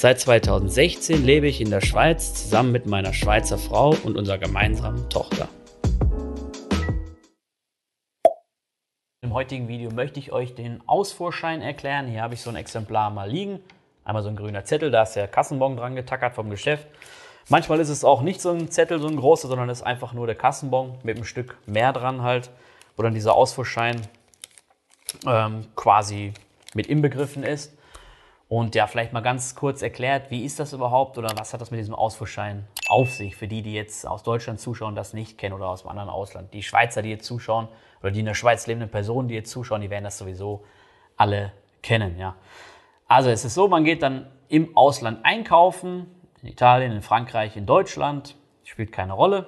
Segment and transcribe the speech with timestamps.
[0.00, 5.10] Seit 2016 lebe ich in der Schweiz zusammen mit meiner Schweizer Frau und unserer gemeinsamen
[5.10, 5.48] Tochter.
[9.22, 12.06] Im heutigen Video möchte ich euch den Ausfuhrschein erklären.
[12.06, 13.58] Hier habe ich so ein Exemplar mal liegen.
[14.04, 16.86] Einmal so ein grüner Zettel, da ist der Kassenbon dran getackert vom Geschäft.
[17.48, 20.12] Manchmal ist es auch nicht so ein Zettel, so ein großer, sondern es ist einfach
[20.12, 22.50] nur der Kassenbon mit einem Stück mehr dran halt,
[22.96, 24.00] wo dann dieser Ausfuhrschein
[25.26, 26.34] ähm, quasi
[26.72, 27.76] mit inbegriffen ist.
[28.48, 31.70] Und ja, vielleicht mal ganz kurz erklärt, wie ist das überhaupt oder was hat das
[31.70, 35.54] mit diesem Ausfuhrschein auf sich, für die, die jetzt aus Deutschland zuschauen, das nicht kennen
[35.54, 36.54] oder aus einem anderen Ausland.
[36.54, 37.68] Die Schweizer, die jetzt zuschauen
[38.00, 40.64] oder die in der Schweiz lebenden Personen, die jetzt zuschauen, die werden das sowieso
[41.18, 42.18] alle kennen.
[42.18, 42.36] Ja.
[43.06, 46.06] Also es ist so, man geht dann im Ausland einkaufen,
[46.40, 49.46] in Italien, in Frankreich, in Deutschland, spielt keine Rolle.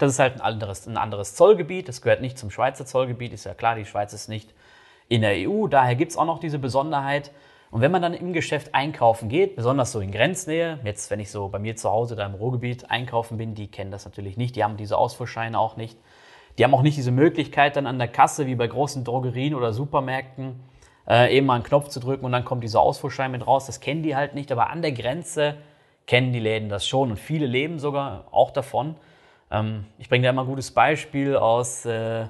[0.00, 3.44] Das ist halt ein anderes, ein anderes Zollgebiet, das gehört nicht zum Schweizer Zollgebiet, ist
[3.44, 4.52] ja klar, die Schweiz ist nicht
[5.08, 7.30] in der EU, daher gibt es auch noch diese Besonderheit.
[7.74, 11.28] Und wenn man dann im Geschäft einkaufen geht, besonders so in Grenznähe, jetzt wenn ich
[11.32, 14.54] so bei mir zu Hause da im Ruhrgebiet einkaufen bin, die kennen das natürlich nicht,
[14.54, 15.98] die haben diese Ausfuhrscheine auch nicht.
[16.56, 19.72] Die haben auch nicht diese Möglichkeit dann an der Kasse wie bei großen Drogerien oder
[19.72, 20.60] Supermärkten
[21.08, 23.66] äh, eben mal einen Knopf zu drücken und dann kommt dieser Ausfuhrschein mit raus.
[23.66, 25.56] Das kennen die halt nicht, aber an der Grenze
[26.06, 28.94] kennen die Läden das schon und viele leben sogar auch davon.
[29.50, 32.28] Ähm, ich bringe da immer ein gutes Beispiel aus, äh,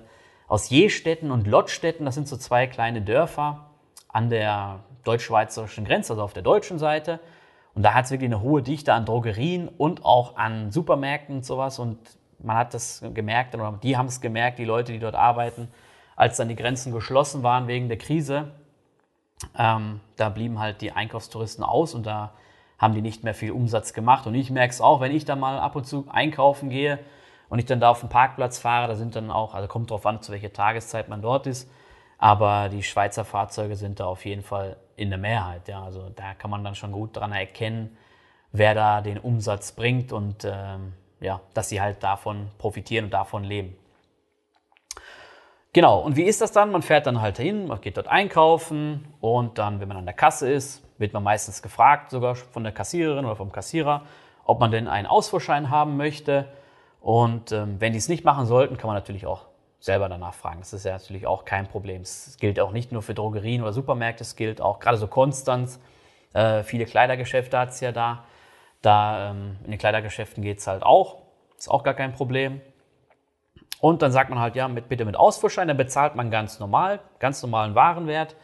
[0.48, 2.06] aus Jestetten und Lottstetten.
[2.06, 3.66] Das sind so zwei kleine Dörfer
[4.08, 7.20] an der deutsch-schweizerischen Grenze, also auf der deutschen Seite.
[7.74, 11.44] Und da hat es wirklich eine hohe Dichte an Drogerien und auch an Supermärkten und
[11.44, 11.78] sowas.
[11.78, 11.98] Und
[12.38, 15.68] man hat das gemerkt, oder die haben es gemerkt, die Leute, die dort arbeiten,
[16.16, 18.52] als dann die Grenzen geschlossen waren wegen der Krise.
[19.58, 22.32] Ähm, da blieben halt die Einkaufstouristen aus und da
[22.78, 24.26] haben die nicht mehr viel Umsatz gemacht.
[24.26, 26.98] Und ich merke es auch, wenn ich da mal ab und zu einkaufen gehe
[27.48, 30.06] und ich dann da auf den Parkplatz fahre, da sind dann auch, also kommt drauf
[30.06, 31.68] an, zu welcher Tageszeit man dort ist,
[32.24, 35.68] aber die Schweizer Fahrzeuge sind da auf jeden Fall in der Mehrheit.
[35.68, 35.84] Ja.
[35.84, 37.98] Also da kann man dann schon gut dran erkennen,
[38.50, 43.44] wer da den Umsatz bringt und ähm, ja, dass sie halt davon profitieren und davon
[43.44, 43.76] leben.
[45.74, 46.72] Genau, und wie ist das dann?
[46.72, 50.14] Man fährt dann halt hin, man geht dort einkaufen und dann, wenn man an der
[50.14, 54.00] Kasse ist, wird man meistens gefragt, sogar von der Kassiererin oder vom Kassierer,
[54.46, 56.48] ob man denn einen Ausfuhrschein haben möchte.
[57.02, 59.44] Und ähm, wenn die es nicht machen sollten, kann man natürlich auch
[59.84, 60.60] selber danach fragen.
[60.60, 62.00] Das ist ja natürlich auch kein Problem.
[62.00, 65.78] Es gilt auch nicht nur für Drogerien oder Supermärkte, es gilt auch gerade so Konstanz.
[66.32, 68.24] Äh, viele Kleidergeschäfte hat es ja da.
[68.80, 71.18] Da ähm, in den Kleidergeschäften geht es halt auch.
[71.58, 72.62] Ist auch gar kein Problem.
[73.78, 77.00] Und dann sagt man halt, ja, mit, bitte mit Ausfuhrschein, dann bezahlt man ganz normal,
[77.18, 78.36] ganz normalen Warenwert.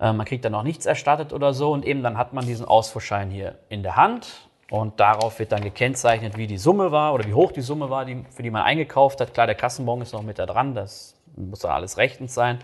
[0.00, 2.66] Äh, man kriegt dann auch nichts erstattet oder so und eben dann hat man diesen
[2.66, 7.24] Ausfuhrschein hier in der Hand und darauf wird dann gekennzeichnet, wie die Summe war oder
[7.26, 9.34] wie hoch die Summe war, die, für die man eingekauft hat.
[9.34, 12.60] Klar, der Kassenbon ist noch mit da dran, das muss dann alles rechtens sein.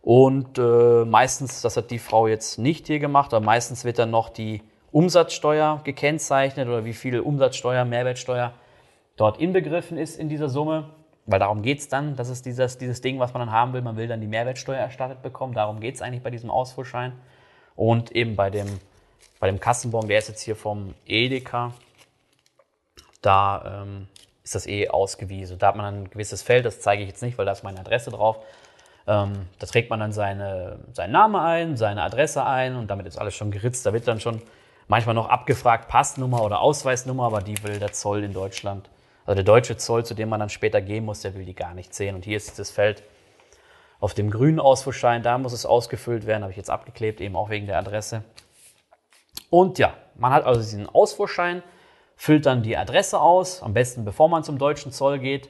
[0.00, 4.10] Und äh, meistens, das hat die Frau jetzt nicht hier gemacht, aber meistens wird dann
[4.10, 8.52] noch die Umsatzsteuer gekennzeichnet oder wie viel Umsatzsteuer, Mehrwertsteuer
[9.16, 10.90] dort inbegriffen ist in dieser Summe.
[11.26, 13.80] Weil darum geht es dann, das ist dieses, dieses Ding, was man dann haben will.
[13.80, 15.54] Man will dann die Mehrwertsteuer erstattet bekommen.
[15.54, 17.12] Darum geht es eigentlich bei diesem Ausfuhrschein.
[17.76, 18.66] Und eben bei dem,
[19.40, 21.72] bei dem Kassenbon, der ist jetzt hier vom Edeka,
[23.20, 24.08] da ähm,
[24.42, 25.58] ist das eh ausgewiesen.
[25.58, 27.80] Da hat man ein gewisses Feld, das zeige ich jetzt nicht, weil da ist meine
[27.80, 28.38] Adresse drauf.
[29.06, 33.18] Ähm, da trägt man dann seine, seinen Namen ein, seine Adresse ein und damit ist
[33.18, 33.84] alles schon geritzt.
[33.86, 34.42] Da wird dann schon
[34.88, 38.88] manchmal noch abgefragt, Passnummer oder Ausweisnummer, aber die will der Zoll in Deutschland
[39.26, 41.74] also der deutsche Zoll, zu dem man dann später gehen muss, der will die gar
[41.74, 42.14] nicht sehen.
[42.14, 43.02] Und hier ist das Feld
[44.00, 47.48] auf dem grünen Ausfuhrschein, da muss es ausgefüllt werden, habe ich jetzt abgeklebt, eben auch
[47.48, 48.22] wegen der Adresse.
[49.50, 51.62] Und ja, man hat also diesen Ausfuhrschein,
[52.16, 55.48] füllt dann die Adresse aus, am besten bevor man zum deutschen Zoll geht.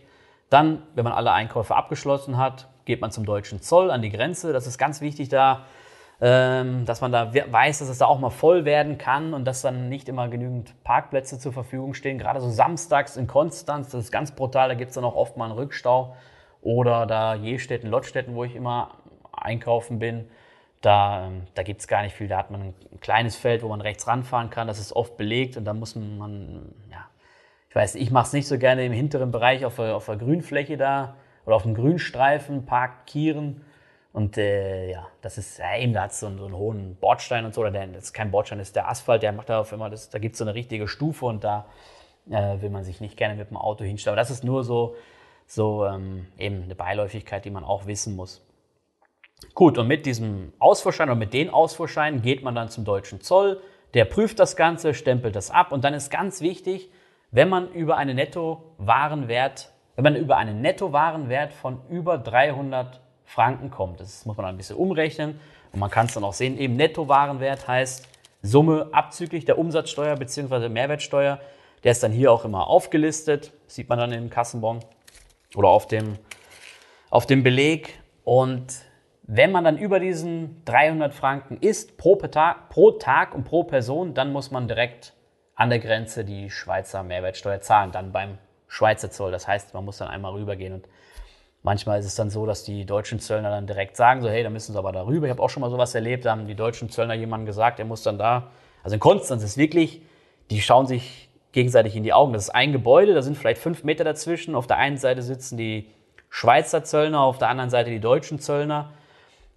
[0.50, 4.52] Dann, wenn man alle Einkäufe abgeschlossen hat, geht man zum deutschen Zoll an die Grenze.
[4.52, 5.64] Das ist ganz wichtig da,
[6.20, 9.62] ähm, dass man da weiß, dass es da auch mal voll werden kann und dass
[9.62, 12.18] dann nicht immer genügend Parkplätze zur Verfügung stehen.
[12.18, 15.36] Gerade so samstags in Konstanz, das ist ganz brutal, da gibt es dann auch oft
[15.36, 16.16] mal einen Rückstau.
[16.62, 18.92] Oder da Jestetten, Lottstetten, wo ich immer
[19.32, 20.28] einkaufen bin,
[20.84, 22.28] da, ähm, da gibt es gar nicht viel.
[22.28, 24.66] Da hat man ein kleines Feld, wo man rechts ranfahren kann.
[24.66, 27.08] Das ist oft belegt und da muss man, ja,
[27.68, 30.16] ich weiß, ich mache es nicht so gerne im hinteren Bereich auf der, auf der
[30.16, 31.16] Grünfläche da
[31.46, 33.62] oder auf dem Grünstreifen parkieren
[34.14, 37.52] und äh, ja, das ist ja, eben, da hat so, so einen hohen Bordstein und
[37.52, 39.72] so, oder der, das ist kein Bordstein, das ist der Asphalt, der macht da auf
[39.72, 41.66] immer, das, da gibt es so eine richtige Stufe und da
[42.30, 44.14] äh, will man sich nicht gerne mit dem Auto hinstellen.
[44.14, 44.94] Aber das ist nur so,
[45.48, 48.43] so ähm, eben eine Beiläufigkeit, die man auch wissen muss.
[49.54, 53.60] Gut, und mit diesem Ausfuhrschein oder mit den Ausfuhrscheinen geht man dann zum deutschen Zoll.
[53.94, 56.90] Der prüft das Ganze, stempelt das ab und dann ist ganz wichtig,
[57.30, 64.00] wenn man über einen Nettowarenwert, wenn man über einen Nettowarenwert von über 300 Franken kommt,
[64.00, 65.38] das muss man ein bisschen umrechnen
[65.72, 68.08] und man kann es dann auch sehen, eben Nettowarenwert heißt
[68.42, 70.68] Summe abzüglich der Umsatzsteuer bzw.
[70.68, 71.40] Mehrwertsteuer.
[71.82, 74.80] Der ist dann hier auch immer aufgelistet, sieht man dann im Kassenbon
[75.54, 76.18] oder auf dem,
[77.08, 77.98] auf dem Beleg.
[78.22, 78.66] Und
[79.26, 84.14] wenn man dann über diesen 300 Franken isst pro Tag, pro Tag und pro Person,
[84.14, 85.14] dann muss man direkt
[85.54, 88.38] an der Grenze die Schweizer Mehrwertsteuer zahlen, dann beim
[88.68, 89.32] Schweizer Zoll.
[89.32, 90.88] Das heißt, man muss dann einmal rübergehen und
[91.62, 94.50] manchmal ist es dann so, dass die deutschen Zöllner dann direkt sagen, so hey, da
[94.50, 95.26] müssen sie aber da rüber.
[95.26, 97.86] Ich habe auch schon mal sowas erlebt, da haben die deutschen Zöllner jemandem gesagt, er
[97.86, 98.50] muss dann da.
[98.82, 100.02] Also in Konstanz ist wirklich,
[100.50, 102.34] die schauen sich gegenseitig in die Augen.
[102.34, 104.54] Das ist ein Gebäude, da sind vielleicht fünf Meter dazwischen.
[104.54, 105.88] Auf der einen Seite sitzen die
[106.28, 108.90] Schweizer Zöllner, auf der anderen Seite die deutschen Zöllner.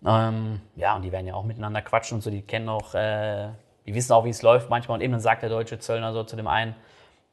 [0.05, 3.49] Ähm, ja, und die werden ja auch miteinander quatschen und so, die kennen auch, äh,
[3.85, 4.97] die wissen auch, wie es läuft manchmal.
[4.97, 6.75] Und eben dann sagt der deutsche Zöllner so zu dem einen,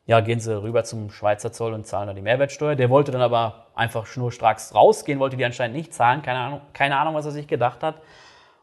[0.07, 2.75] ja, gehen Sie rüber zum Schweizer Zoll und zahlen da die Mehrwertsteuer.
[2.75, 6.21] Der wollte dann aber einfach schnurstracks rausgehen, wollte die anscheinend nicht zahlen.
[6.23, 8.03] Keine Ahnung, keine Ahnung was er sich gedacht hat.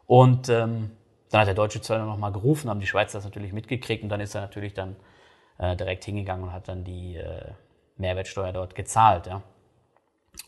[0.06, 0.92] Und ähm,
[1.30, 4.20] dann hat der deutsche Zöllner nochmal gerufen, haben die Schweizer das natürlich mitgekriegt und dann
[4.20, 4.96] ist er natürlich dann
[5.58, 7.52] äh, direkt hingegangen und hat dann die äh,
[7.96, 9.26] Mehrwertsteuer dort gezahlt.
[9.26, 9.42] Ja.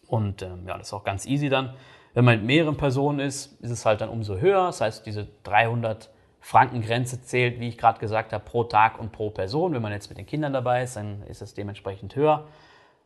[0.07, 1.75] Und ähm, ja, das ist auch ganz easy dann.
[2.15, 4.67] Wenn man mit mehreren Personen ist, ist es halt dann umso höher.
[4.67, 9.13] Das heißt, diese 300 Franken Grenze zählt, wie ich gerade gesagt habe, pro Tag und
[9.13, 9.73] pro Person.
[9.75, 12.47] Wenn man jetzt mit den Kindern dabei ist, dann ist es dementsprechend höher.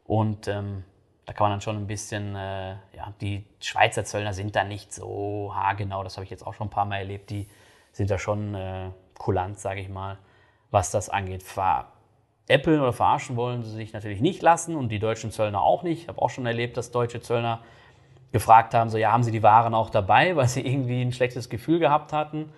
[0.05, 0.85] Und ähm,
[1.29, 4.95] da kann man dann schon ein bisschen, äh, ja, die Schweizer Zöllner sind da nicht
[4.95, 7.47] so haargenau, das habe ich jetzt auch schon ein paar Mal erlebt, die
[7.93, 10.17] sind da schon äh, kulant, sage ich mal,
[10.71, 11.43] was das angeht.
[11.43, 16.03] Veräppeln oder verarschen wollen sie sich natürlich nicht lassen und die deutschen Zöllner auch nicht.
[16.03, 17.61] Ich habe auch schon erlebt, dass deutsche Zöllner
[18.33, 21.49] gefragt haben, so ja, haben sie die Waren auch dabei, weil sie irgendwie ein schlechtes
[21.49, 22.53] Gefühl gehabt hatten.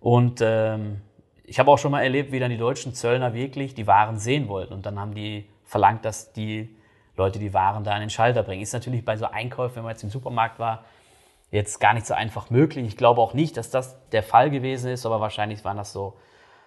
[0.00, 1.00] Und ähm,
[1.44, 4.48] ich habe auch schon mal erlebt, wie dann die deutschen Zöllner wirklich die Waren sehen
[4.48, 4.72] wollten.
[4.72, 6.76] Und dann haben die verlangt, dass die
[7.16, 8.62] Leute die Waren da an den Schalter bringen.
[8.62, 10.84] Ist natürlich bei so Einkäufen, wenn man jetzt im Supermarkt war,
[11.50, 12.86] jetzt gar nicht so einfach möglich.
[12.86, 16.16] Ich glaube auch nicht, dass das der Fall gewesen ist, aber wahrscheinlich waren das so,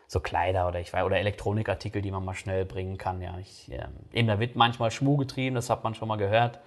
[0.07, 3.21] so Kleider oder ich weiß, oder Elektronikartikel, die man mal schnell bringen kann.
[3.21, 6.59] Ja, ich, äh, eben da wird manchmal Schmuh getrieben, das hat man schon mal gehört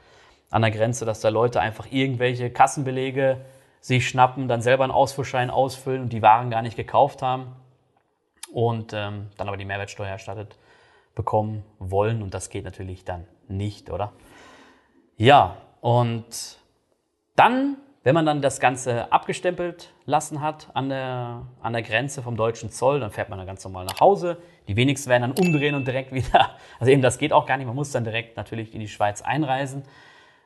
[0.51, 3.45] an der Grenze, dass da Leute einfach irgendwelche Kassenbelege
[3.81, 7.55] sich schnappen, dann selber einen Ausfuhrschein ausfüllen und die Waren gar nicht gekauft haben
[8.53, 10.57] und ähm, dann aber die Mehrwertsteuer erstattet
[11.15, 14.13] bekommen wollen und das geht natürlich dann nicht, oder?
[15.17, 16.59] Ja, und
[17.35, 22.37] dann, wenn man dann das Ganze abgestempelt lassen hat an der, an der Grenze vom
[22.37, 24.39] deutschen Zoll, dann fährt man dann ganz normal nach Hause.
[24.69, 27.67] Die wenigsten werden dann umdrehen und direkt wieder, also eben das geht auch gar nicht,
[27.67, 29.83] man muss dann direkt natürlich in die Schweiz einreisen.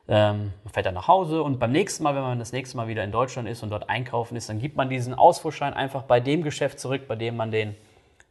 [0.07, 2.87] Ähm, man fährt dann nach Hause und beim nächsten Mal, wenn man das nächste Mal
[2.87, 6.19] wieder in Deutschland ist und dort einkaufen ist, dann gibt man diesen Ausfuhrschein einfach bei
[6.19, 7.75] dem Geschäft zurück, bei dem man den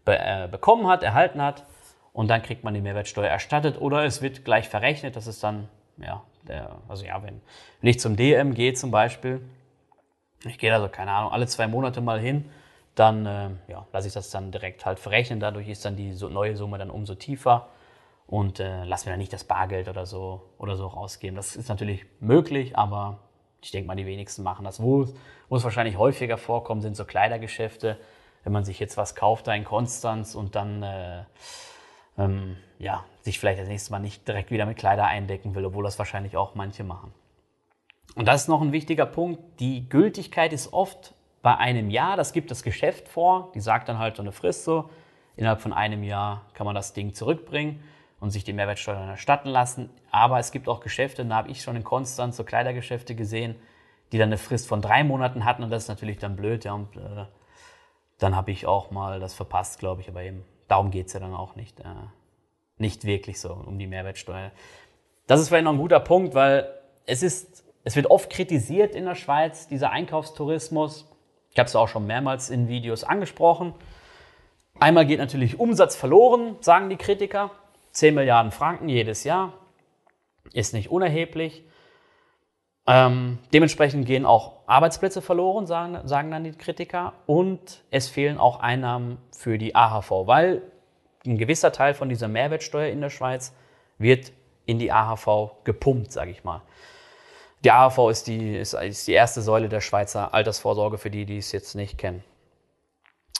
[0.04, 1.64] be äh, bekommen hat, erhalten hat
[2.12, 5.16] und dann kriegt man die Mehrwertsteuer erstattet oder es wird gleich verrechnet.
[5.16, 7.40] Das ist dann, ja, der, also ja, wenn,
[7.80, 9.40] wenn ich zum DM gehe zum Beispiel,
[10.44, 12.50] ich gehe also, keine Ahnung, alle zwei Monate mal hin,
[12.94, 15.40] dann äh, ja, lasse ich das dann direkt halt verrechnen.
[15.40, 17.68] Dadurch ist dann die so neue Summe dann umso tiefer
[18.26, 21.36] und äh, lass mir dann nicht das Bargeld oder so oder so rausgeben.
[21.36, 23.18] Das ist natürlich möglich, aber
[23.60, 24.82] ich denke mal, die wenigsten machen das.
[24.82, 25.06] Wo,
[25.48, 27.98] wo es wahrscheinlich häufiger vorkommt, sind so Kleidergeschäfte.
[28.42, 31.24] Wenn man sich jetzt was kauft da in Konstanz und dann äh,
[32.18, 35.84] ähm, ja, sich vielleicht das nächste Mal nicht direkt wieder mit Kleider eindecken will, obwohl
[35.84, 37.12] das wahrscheinlich auch manche machen.
[38.14, 39.60] Und das ist noch ein wichtiger Punkt.
[39.60, 42.16] Die Gültigkeit ist oft bei einem Jahr.
[42.16, 43.52] Das gibt das Geschäft vor.
[43.54, 44.90] Die sagt dann halt so eine Frist so.
[45.36, 47.82] Innerhalb von einem Jahr kann man das Ding zurückbringen
[48.22, 49.90] und sich die Mehrwertsteuer dann erstatten lassen.
[50.12, 53.56] Aber es gibt auch Geschäfte, da habe ich schon in Konstanz so Kleidergeschäfte gesehen,
[54.12, 56.64] die dann eine Frist von drei Monaten hatten und das ist natürlich dann blöd.
[56.64, 57.26] Ja, und äh,
[58.18, 60.08] dann habe ich auch mal das verpasst, glaube ich.
[60.08, 61.80] Aber eben darum geht es ja dann auch nicht.
[61.80, 61.84] Äh,
[62.78, 64.52] nicht wirklich so um die Mehrwertsteuer.
[65.26, 66.72] Das ist vielleicht noch ein guter Punkt, weil
[67.06, 71.10] es ist, es wird oft kritisiert in der Schweiz, dieser Einkaufstourismus.
[71.50, 73.74] Ich habe es auch schon mehrmals in Videos angesprochen.
[74.78, 77.50] Einmal geht natürlich Umsatz verloren, sagen die Kritiker.
[77.92, 79.52] 10 Milliarden Franken jedes Jahr
[80.52, 81.64] ist nicht unerheblich.
[82.86, 87.12] Ähm, dementsprechend gehen auch Arbeitsplätze verloren, sagen, sagen dann die Kritiker.
[87.26, 90.62] Und es fehlen auch Einnahmen für die AHV, weil
[91.24, 93.54] ein gewisser Teil von dieser Mehrwertsteuer in der Schweiz
[93.98, 94.32] wird
[94.66, 96.62] in die AHV gepumpt, sage ich mal.
[97.64, 101.38] Die AHV ist die, ist, ist die erste Säule der Schweizer Altersvorsorge für die, die
[101.38, 102.24] es jetzt nicht kennen.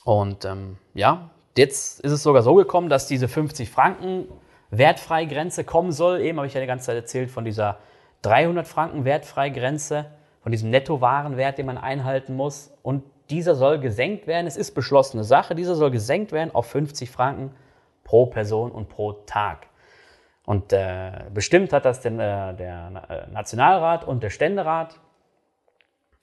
[0.04, 4.26] Und ähm, ja, Jetzt ist es sogar so gekommen, dass diese 50 Franken
[4.72, 6.20] Wertfreigrenze kommen soll.
[6.20, 7.78] Eben habe ich ja die ganze Zeit erzählt von dieser
[8.22, 10.06] 300 Franken Wertfreigrenze,
[10.42, 12.72] von diesem Nettowarenwert, den man einhalten muss.
[12.82, 14.46] Und dieser soll gesenkt werden.
[14.46, 15.54] Es ist beschlossene Sache.
[15.54, 17.54] Dieser soll gesenkt werden auf 50 Franken
[18.02, 19.66] pro Person und pro Tag.
[20.44, 24.98] Und äh, bestimmt hat das den, äh, der äh, Nationalrat und der Ständerat.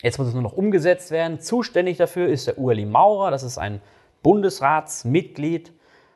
[0.02, 1.40] Jetzt muss es nur noch umgesetzt werden.
[1.40, 3.32] Zuständig dafür ist der Ueli Maurer.
[3.32, 3.82] Das ist ein
[4.24, 5.72] Bundesratsmitglied.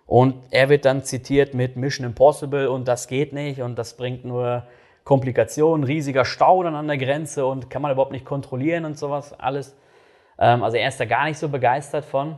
[0.05, 4.25] Und er wird dann zitiert mit Mission Impossible und das geht nicht und das bringt
[4.25, 4.63] nur
[5.03, 9.37] Komplikationen, riesiger Stau dann an der Grenze und kann man überhaupt nicht kontrollieren und sowas
[9.37, 9.75] alles.
[10.39, 12.37] Ähm, also er ist da gar nicht so begeistert von.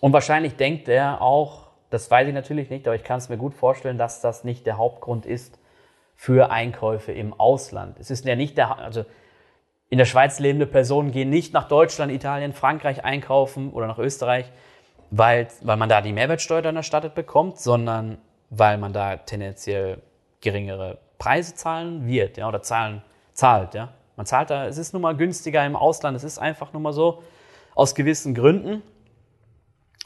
[0.00, 3.36] Und wahrscheinlich denkt er auch, das weiß ich natürlich nicht, aber ich kann es mir
[3.36, 5.58] gut vorstellen, dass das nicht der Hauptgrund ist
[6.14, 7.98] für Einkäufe im Ausland.
[8.00, 9.04] Es ist ja nicht der, also
[9.88, 14.50] in der Schweiz lebende Personen gehen nicht nach Deutschland, Italien, Frankreich einkaufen oder nach Österreich,
[15.10, 18.18] weil, weil man da die Mehrwertsteuer dann erstattet bekommt, sondern
[18.50, 20.02] weil man da tendenziell
[20.40, 23.90] geringere Preise zahlen wird, ja, oder zahlen, zahlt, ja.
[24.16, 26.92] Man zahlt da, es ist nun mal günstiger im Ausland, es ist einfach nur mal
[26.92, 27.22] so,
[27.74, 28.82] aus gewissen Gründen.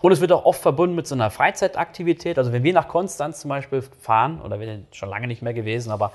[0.03, 2.39] Und es wird auch oft verbunden mit so einer Freizeitaktivität.
[2.39, 5.55] Also wenn wir nach Konstanz zum Beispiel fahren, oder wir sind schon lange nicht mehr
[5.55, 6.13] gewesen, aber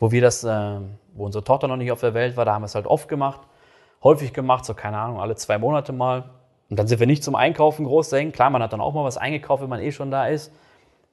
[0.00, 0.78] wo wir das, äh,
[1.14, 3.08] wo unsere Tochter noch nicht auf der Welt war, da haben wir es halt oft
[3.08, 3.40] gemacht,
[4.02, 6.30] häufig gemacht, so keine Ahnung, alle zwei Monate mal.
[6.74, 8.32] Und dann sind wir nicht zum Einkaufen groß dahin.
[8.32, 10.52] Klar, man hat dann auch mal was eingekauft, wenn man eh schon da ist.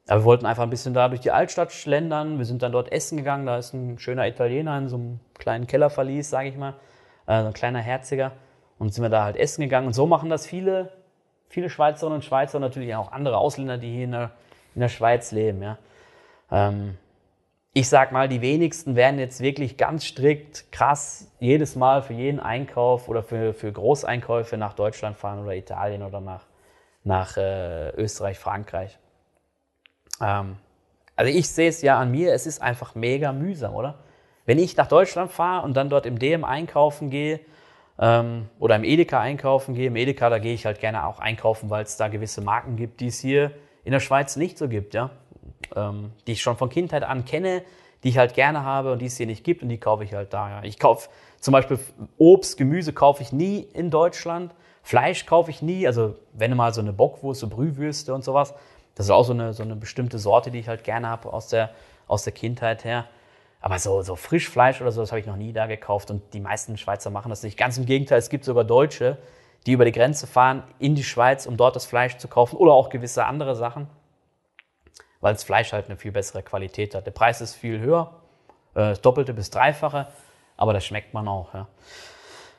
[0.08, 2.40] Aber wir wollten einfach ein bisschen da durch die Altstadt schlendern.
[2.40, 3.46] Wir sind dann dort essen gegangen.
[3.46, 6.74] Da ist ein schöner Italiener in so einem kleinen Kellerverlies, sage ich mal.
[7.28, 8.32] Äh, ein kleiner Herziger.
[8.80, 9.86] Und sind wir da halt essen gegangen.
[9.86, 10.92] Und so machen das viele
[11.52, 14.32] viele Schweizerinnen und Schweizer und natürlich auch andere Ausländer, die hier in der,
[14.74, 15.62] in der Schweiz leben.
[15.62, 15.78] Ja.
[16.50, 16.98] Ähm,
[17.74, 22.40] ich sag mal, die wenigsten werden jetzt wirklich ganz strikt, krass, jedes Mal für jeden
[22.40, 26.46] Einkauf oder für, für Großeinkäufe nach Deutschland fahren oder Italien oder nach,
[27.04, 29.00] nach äh, Österreich, Frankreich.
[30.22, 30.58] Ähm,
[31.16, 34.00] also ich sehe es ja an mir, es ist einfach mega mühsam, oder?
[34.46, 37.40] Wenn ich nach Deutschland fahre und dann dort im DM einkaufen gehe,
[38.02, 39.88] ähm, oder im Edeka einkaufen gehe.
[39.88, 43.00] Im Edeka, da gehe ich halt gerne auch einkaufen, weil es da gewisse Marken gibt,
[43.00, 43.52] die es hier
[43.84, 45.12] in der Schweiz nicht so gibt, ja.
[45.76, 47.64] Ähm, die ich schon von Kindheit an kenne,
[48.04, 50.14] die ich halt gerne habe und die es hier nicht gibt und die kaufe ich
[50.14, 50.50] halt da.
[50.50, 50.64] Ja.
[50.64, 51.10] Ich kaufe
[51.40, 51.80] zum Beispiel
[52.18, 54.54] Obst, Gemüse kaufe ich nie in Deutschland.
[54.84, 58.54] Fleisch kaufe ich nie, also wenn mal so eine Bockwurst, so Brühwürste und sowas.
[58.96, 61.48] Das ist auch so eine, so eine bestimmte Sorte, die ich halt gerne habe aus
[61.48, 61.70] der,
[62.08, 63.06] aus der Kindheit her.
[63.62, 66.12] Aber so, so Frischfleisch oder so, das habe ich noch nie da gekauft.
[66.12, 67.58] Und die meisten Schweizer machen das nicht.
[67.58, 69.18] Ganz im Gegenteil, es gibt sogar Deutsche,
[69.68, 72.74] die über die Grenze fahren in die Schweiz, um dort das Fleisch zu kaufen oder
[72.74, 73.88] auch gewisse andere Sachen,
[75.22, 77.06] weil das Fleisch halt eine viel bessere Qualität hat.
[77.06, 78.12] Der Preis ist viel höher,
[78.74, 80.08] äh, das Doppelte bis Dreifache,
[80.58, 81.54] aber das schmeckt man auch.
[81.54, 81.68] Ja.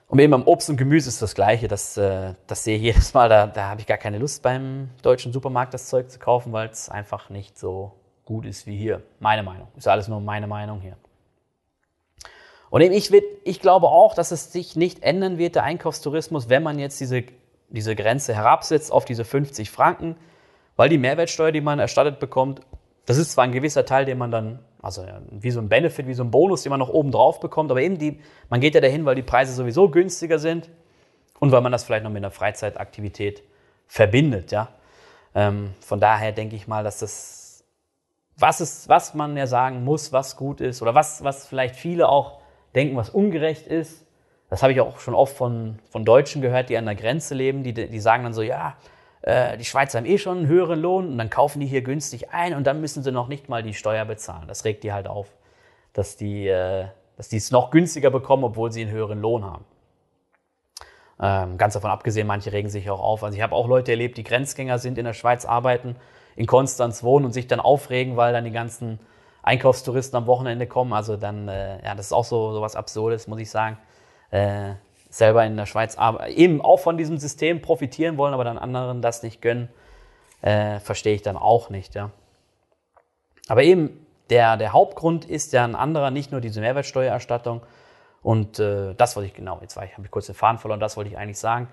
[0.09, 1.69] Und eben beim Obst und Gemüse ist das Gleiche.
[1.69, 3.29] Das, äh, das sehe ich jedes Mal.
[3.29, 6.69] Da, da habe ich gar keine Lust beim deutschen Supermarkt das Zeug zu kaufen, weil
[6.69, 7.93] es einfach nicht so
[8.25, 9.03] gut ist wie hier.
[9.21, 9.69] Meine Meinung.
[9.77, 10.97] Ist alles nur meine Meinung hier.
[12.69, 13.13] Und eben ich,
[13.45, 17.25] ich glaube auch, dass es sich nicht ändern wird, der Einkaufstourismus, wenn man jetzt diese,
[17.69, 20.17] diese Grenze herabsetzt auf diese 50 Franken,
[20.77, 22.61] weil die Mehrwertsteuer, die man erstattet bekommt,
[23.07, 26.15] das ist zwar ein gewisser Teil, den man dann, also wie so ein Benefit, wie
[26.15, 28.81] so ein Bonus, den man noch oben drauf bekommt, aber eben die, man geht ja
[28.81, 30.71] dahin, weil die Preise sowieso günstiger sind
[31.41, 33.43] und weil man das vielleicht noch mit einer Freizeitaktivität
[33.87, 34.69] verbindet, ja.
[35.35, 37.43] Ähm, von daher denke ich mal, dass das
[38.37, 42.09] was, ist, was man ja sagen muss, was gut ist oder was, was vielleicht viele
[42.09, 42.41] auch
[42.75, 44.07] denken, was ungerecht ist.
[44.51, 47.63] Das habe ich auch schon oft von, von Deutschen gehört, die an der Grenze leben,
[47.63, 48.77] die, die sagen dann so, ja,
[49.23, 52.31] äh, die Schweizer haben eh schon einen höheren Lohn und dann kaufen die hier günstig
[52.31, 54.49] ein und dann müssen sie noch nicht mal die Steuer bezahlen.
[54.49, 55.29] Das regt die halt auf,
[55.93, 56.87] dass die, äh,
[57.17, 59.65] es noch günstiger bekommen, obwohl sie einen höheren Lohn haben.
[61.21, 63.23] Ähm, ganz davon abgesehen, manche regen sich auch auf.
[63.23, 65.97] Also ich habe auch Leute erlebt, die Grenzgänger sind, in der Schweiz arbeiten
[66.37, 68.99] in Konstanz wohnen und sich dann aufregen, weil dann die ganzen
[69.43, 70.93] Einkaufstouristen am Wochenende kommen.
[70.93, 73.79] Also dann, äh, ja, das ist auch so, so was Absurdes, muss ich sagen.
[74.31, 74.75] Äh,
[75.13, 75.97] selber in der Schweiz
[76.29, 79.69] eben auch von diesem System profitieren wollen, aber dann anderen das nicht gönnen,
[80.41, 82.11] äh, verstehe ich dann auch nicht, ja.
[83.49, 87.61] Aber eben, der, der Hauptgrund ist ja ein anderer, nicht nur diese Mehrwertsteuererstattung.
[88.23, 91.11] Und äh, das wollte ich genau, jetzt habe ich kurz den Faden verloren, das wollte
[91.11, 91.69] ich eigentlich sagen.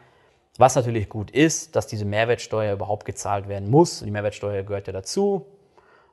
[0.57, 4.01] Was natürlich gut ist, dass diese Mehrwertsteuer überhaupt gezahlt werden muss.
[4.01, 5.45] Die Mehrwertsteuer gehört ja dazu.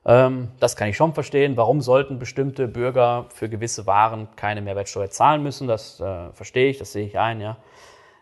[0.07, 1.57] Ähm, das kann ich schon verstehen.
[1.57, 5.67] Warum sollten bestimmte Bürger für gewisse Waren keine Mehrwertsteuer zahlen müssen?
[5.67, 7.41] Das äh, verstehe ich, das sehe ich ein.
[7.41, 7.57] Ja.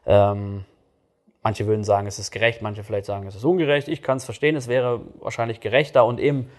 [0.07, 0.65] Ähm,
[1.43, 3.87] manche würden sagen, es ist gerecht, manche vielleicht sagen, es ist ungerecht.
[3.87, 6.05] Ich kann es verstehen, es wäre wahrscheinlich gerechter.
[6.05, 6.49] Und eben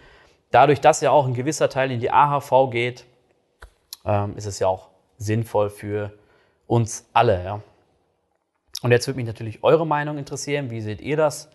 [0.52, 3.04] dadurch, dass ja auch ein gewisser Teil in die AHV geht,
[4.04, 6.12] ähm, ist es ja auch sinnvoll für
[6.68, 7.42] uns alle.
[7.42, 7.60] Ja.
[8.82, 10.70] Und jetzt würde mich natürlich eure Meinung interessieren.
[10.70, 11.50] Wie seht ihr das?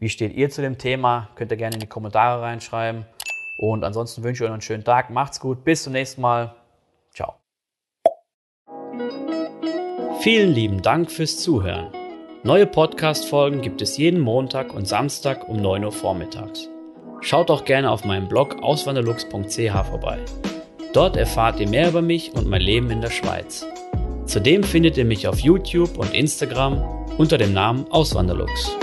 [0.00, 1.28] Wie steht ihr zu dem Thema?
[1.34, 3.04] Könnt ihr gerne in die Kommentare reinschreiben.
[3.58, 5.10] Und ansonsten wünsche ich euch noch einen schönen Tag.
[5.10, 5.64] Macht's gut.
[5.64, 6.54] Bis zum nächsten Mal.
[7.12, 7.34] Ciao.
[10.20, 11.88] Vielen lieben Dank fürs Zuhören.
[12.44, 16.68] Neue Podcast-Folgen gibt es jeden Montag und Samstag um 9 Uhr vormittags.
[17.20, 20.20] Schaut auch gerne auf meinem Blog auswanderlux.ch vorbei.
[20.92, 23.66] Dort erfahrt ihr mehr über mich und mein Leben in der Schweiz.
[24.26, 28.78] Zudem findet ihr mich auf YouTube und Instagram unter dem Namen Auswanderlux.